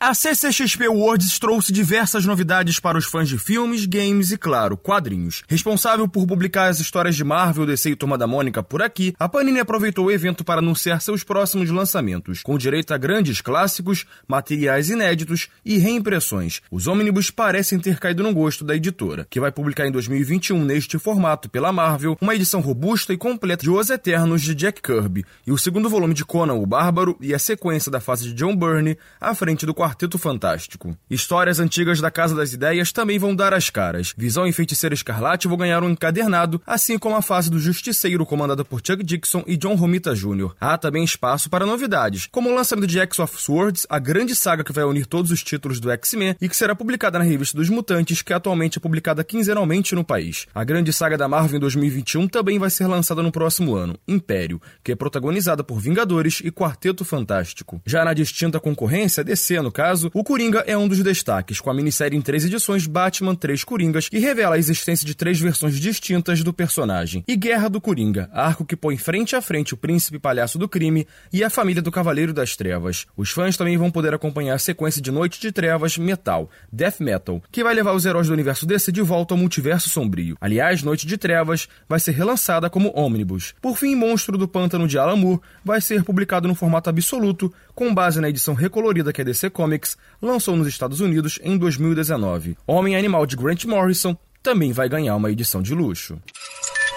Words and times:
A 0.00 0.12
CCXP 0.12 0.86
Awards 0.86 1.38
trouxe 1.38 1.72
diversas 1.72 2.24
novidades 2.26 2.78
para 2.78 2.98
os 2.98 3.06
fãs 3.06 3.28
de 3.28 3.38
filmes, 3.38 3.86
games 3.86 4.30
e, 4.30 4.36
claro, 4.36 4.76
quadrinhos. 4.76 5.42
Responsável 5.48 6.06
por 6.06 6.26
publicar 6.26 6.68
as 6.68 6.78
histórias 6.78 7.16
de 7.16 7.24
Marvel, 7.24 7.64
DC 7.64 7.90
e 7.90 7.96
Turma 7.96 8.18
da 8.18 8.26
Mônica 8.26 8.62
por 8.62 8.82
aqui, 8.82 9.14
a 9.18 9.28
Panini 9.28 9.58
aproveitou 9.58 10.06
o 10.06 10.10
evento 10.10 10.44
para 10.44 10.60
anunciar 10.60 11.00
seus 11.00 11.24
próximos 11.24 11.70
lançamentos, 11.70 12.42
com 12.42 12.58
direito 12.58 12.92
a 12.92 12.98
grandes 12.98 13.40
clássicos, 13.40 14.04
materiais 14.28 14.90
inéditos 14.90 15.48
e 15.64 15.78
reimpressões. 15.78 16.60
Os 16.70 16.86
ônibus 16.86 17.30
parecem 17.30 17.78
ter 17.78 17.98
caído 17.98 18.22
no 18.22 18.34
gosto 18.34 18.64
da 18.64 18.76
editora, 18.76 19.26
que 19.30 19.40
vai 19.40 19.50
publicar 19.50 19.86
em 19.86 19.92
2021 19.92 20.62
neste 20.62 20.98
formato 20.98 21.48
pela 21.48 21.72
Marvel 21.72 22.18
uma 22.20 22.34
edição 22.34 22.60
robusta 22.60 23.12
e 23.12 23.16
completa 23.16 23.62
de 23.62 23.70
Os 23.70 23.88
Eternos 23.88 24.42
de 24.42 24.54
Jack 24.54 24.82
Kirby 24.82 25.24
e 25.46 25.52
o 25.52 25.58
segundo 25.58 25.88
volume 25.88 26.12
de 26.12 26.24
Conan 26.24 26.54
o 26.54 26.66
Bárbaro 26.66 27.16
e 27.20 27.34
a 27.34 27.38
sequência 27.38 27.90
da 27.90 28.00
fase 28.00 28.24
de 28.24 28.34
John 28.34 28.54
Byrne 28.54 28.98
à 29.20 29.34
frente 29.34 29.64
do 29.64 29.74
Quarteto 29.86 30.18
Fantástico. 30.18 30.96
Histórias 31.08 31.60
antigas 31.60 32.00
da 32.00 32.10
Casa 32.10 32.34
das 32.34 32.52
Ideias 32.52 32.90
também 32.90 33.20
vão 33.20 33.36
dar 33.36 33.54
as 33.54 33.70
caras. 33.70 34.12
Visão 34.18 34.44
e 34.44 34.52
Feiticeiro 34.52 34.96
Escarlate 34.96 35.46
vão 35.46 35.56
ganhar 35.56 35.84
um 35.84 35.90
encadernado, 35.90 36.60
assim 36.66 36.98
como 36.98 37.14
a 37.14 37.22
fase 37.22 37.48
do 37.48 37.60
Justiceiro 37.60 38.26
comandada 38.26 38.64
por 38.64 38.80
Chuck 38.84 39.04
Dixon 39.04 39.44
e 39.46 39.56
John 39.56 39.76
Romita 39.76 40.12
Jr. 40.12 40.56
Há 40.60 40.76
também 40.76 41.04
espaço 41.04 41.48
para 41.48 41.64
novidades, 41.64 42.26
como 42.32 42.50
o 42.50 42.54
lançamento 42.54 42.88
de 42.88 42.98
X 42.98 43.20
of 43.20 43.40
Swords, 43.40 43.86
a 43.88 44.00
grande 44.00 44.34
saga 44.34 44.64
que 44.64 44.72
vai 44.72 44.82
unir 44.82 45.06
todos 45.06 45.30
os 45.30 45.40
títulos 45.40 45.78
do 45.78 45.88
X-Men 45.92 46.34
e 46.40 46.48
que 46.48 46.56
será 46.56 46.74
publicada 46.74 47.20
na 47.20 47.24
revista 47.24 47.56
dos 47.56 47.70
Mutantes, 47.70 48.22
que 48.22 48.32
atualmente 48.32 48.78
é 48.78 48.80
publicada 48.80 49.22
quinzenalmente 49.22 49.94
no 49.94 50.02
país. 50.02 50.48
A 50.52 50.64
grande 50.64 50.92
saga 50.92 51.16
da 51.16 51.28
Marvel 51.28 51.58
em 51.58 51.60
2021 51.60 52.26
também 52.26 52.58
vai 52.58 52.70
ser 52.70 52.88
lançada 52.88 53.22
no 53.22 53.30
próximo 53.30 53.76
ano, 53.76 53.96
Império, 54.08 54.60
que 54.82 54.90
é 54.90 54.96
protagonizada 54.96 55.62
por 55.62 55.78
Vingadores 55.78 56.42
e 56.44 56.50
Quarteto 56.50 57.04
Fantástico. 57.04 57.80
Já 57.86 58.04
na 58.04 58.14
distinta 58.14 58.58
concorrência, 58.58 59.22
DC, 59.22 59.60
no 59.60 59.75
caso, 59.76 60.10
o 60.14 60.24
Coringa 60.24 60.64
é 60.66 60.74
um 60.74 60.88
dos 60.88 61.02
destaques, 61.02 61.60
com 61.60 61.68
a 61.68 61.74
minissérie 61.74 62.16
em 62.16 62.22
três 62.22 62.46
edições 62.46 62.86
Batman 62.86 63.34
Três 63.34 63.62
Coringas, 63.62 64.08
que 64.08 64.18
revela 64.18 64.56
a 64.56 64.58
existência 64.58 65.06
de 65.06 65.14
três 65.14 65.38
versões 65.38 65.78
distintas 65.78 66.42
do 66.42 66.50
personagem. 66.50 67.22
E 67.28 67.36
Guerra 67.36 67.68
do 67.68 67.78
Coringa, 67.78 68.30
arco 68.32 68.64
que 68.64 68.74
põe 68.74 68.96
frente 68.96 69.36
a 69.36 69.42
frente 69.42 69.74
o 69.74 69.76
príncipe 69.76 70.18
palhaço 70.18 70.58
do 70.58 70.66
crime 70.66 71.06
e 71.30 71.44
a 71.44 71.50
família 71.50 71.82
do 71.82 71.92
Cavaleiro 71.92 72.32
das 72.32 72.56
Trevas. 72.56 73.04
Os 73.14 73.30
fãs 73.30 73.54
também 73.54 73.76
vão 73.76 73.90
poder 73.90 74.14
acompanhar 74.14 74.54
a 74.54 74.58
sequência 74.58 75.02
de 75.02 75.10
Noite 75.10 75.38
de 75.38 75.52
Trevas 75.52 75.98
Metal, 75.98 76.48
Death 76.72 77.00
Metal, 77.00 77.42
que 77.52 77.62
vai 77.62 77.74
levar 77.74 77.92
os 77.92 78.06
heróis 78.06 78.28
do 78.28 78.32
universo 78.32 78.64
DC 78.64 78.90
de 78.90 79.02
volta 79.02 79.34
ao 79.34 79.38
multiverso 79.38 79.90
sombrio. 79.90 80.38
Aliás, 80.40 80.82
Noite 80.82 81.06
de 81.06 81.18
Trevas 81.18 81.68
vai 81.86 82.00
ser 82.00 82.12
relançada 82.12 82.70
como 82.70 82.98
ônibus. 82.98 83.52
Por 83.60 83.76
fim, 83.76 83.94
Monstro 83.94 84.38
do 84.38 84.48
Pântano 84.48 84.88
de 84.88 84.96
Alan 84.96 85.16
Moore 85.16 85.42
vai 85.62 85.82
ser 85.82 86.02
publicado 86.02 86.48
no 86.48 86.54
formato 86.54 86.88
absoluto, 86.88 87.52
com 87.74 87.92
base 87.92 88.22
na 88.22 88.30
edição 88.30 88.54
recolorida 88.54 89.12
que 89.12 89.20
a 89.20 89.24
DC 89.24 89.50
Comics 89.66 89.96
lançou 90.22 90.54
nos 90.54 90.68
Estados 90.68 91.00
Unidos 91.00 91.40
em 91.42 91.58
2019. 91.58 92.56
Homem 92.68 92.94
Animal 92.94 93.26
de 93.26 93.34
Grant 93.34 93.64
Morrison 93.64 94.16
também 94.40 94.70
vai 94.72 94.88
ganhar 94.88 95.16
uma 95.16 95.28
edição 95.28 95.60
de 95.60 95.74
luxo. 95.74 96.16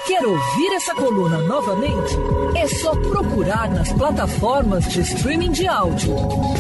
Quer 0.06 0.24
ouvir 0.24 0.74
essa 0.76 0.94
coluna 0.94 1.40
novamente? 1.40 2.16
É 2.56 2.68
só 2.68 2.96
procurar 2.96 3.72
nas 3.72 3.92
plataformas 3.94 4.88
de 4.88 5.02
streaming 5.02 5.52
de 5.52 5.68
áudio. 5.68 6.16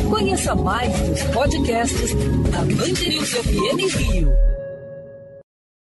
Conheça 0.10 0.56
mais 0.56 0.92
dos 1.02 1.22
podcasts 1.26 2.14
da 2.52 2.60
Band 2.60 3.08
News 3.08 3.30
FM 3.30 3.96
Rio. 3.96 4.59